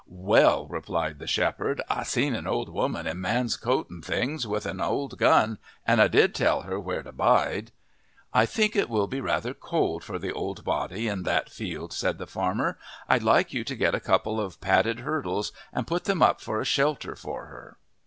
"Well," 0.07 0.65
replied 0.65 1.19
the 1.19 1.27
shepherd, 1.27 1.79
"I 1.87 2.01
seen 2.01 2.33
an 2.33 2.47
old 2.47 2.69
woman 2.69 3.05
in 3.05 3.21
man's 3.21 3.55
coat 3.55 3.87
and 3.91 4.03
things, 4.03 4.47
with 4.47 4.65
an 4.65 4.81
old 4.81 5.19
gun, 5.19 5.59
and 5.85 6.01
I 6.01 6.07
did 6.07 6.33
tell 6.33 6.63
she 6.63 6.69
where 6.69 7.03
to 7.03 7.11
bide." 7.11 7.71
"I 8.33 8.47
think 8.47 8.75
it 8.75 8.89
will 8.89 9.05
be 9.05 9.21
rather 9.21 9.53
cold 9.53 10.03
for 10.03 10.17
the 10.17 10.33
old 10.33 10.63
body 10.65 11.07
in 11.07 11.21
that 11.25 11.51
field," 11.51 11.93
said 11.93 12.17
the 12.17 12.25
farmer. 12.25 12.79
"I'd 13.07 13.21
like 13.21 13.53
you 13.53 13.63
to 13.63 13.75
get 13.75 13.93
a 13.93 13.99
couple 13.99 14.41
of 14.41 14.59
padded 14.59 15.01
hurdles 15.01 15.51
and 15.71 15.85
put 15.85 16.05
them 16.05 16.23
up 16.23 16.41
for 16.41 16.59
a 16.59 16.65
shelter 16.65 17.13
for 17.15 17.45
her." 17.45 17.77